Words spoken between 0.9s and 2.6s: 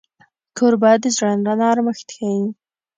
د زړه نرمښت ښيي.